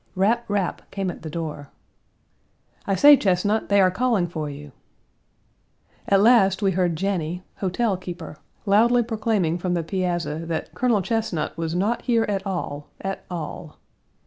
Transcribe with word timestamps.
Rap, 0.15 0.45
rap, 0.49 0.89
came 0.89 1.11
at 1.11 1.21
the 1.21 1.29
door. 1.29 1.69
"I 2.87 2.95
say, 2.95 3.15
Chesnut, 3.15 3.69
they 3.69 3.79
are 3.79 3.91
calling 3.91 4.25
for 4.25 4.49
you." 4.49 4.71
At 6.07 6.21
last 6.23 6.63
we 6.63 6.71
heard 6.71 6.95
Janney 6.95 7.43
(hotel 7.57 7.97
keeper) 7.97 8.37
loudly 8.65 9.03
proclaiming 9.03 9.59
from 9.59 9.75
the 9.75 9.83
piazza 9.83 10.39
that 10.47 10.73
"Colonel 10.73 11.03
Chesnut 11.03 11.55
was 11.55 11.75
not 11.75 12.01
here 12.01 12.23
at 12.23 12.47
all, 12.47 12.87
at 12.99 13.25
all. 13.29 13.77